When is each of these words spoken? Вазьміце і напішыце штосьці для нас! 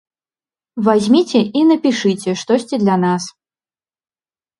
Вазьміце 0.85 1.41
і 1.61 1.61
напішыце 1.71 2.31
штосьці 2.45 2.75
для 2.85 2.95
нас! 3.05 3.23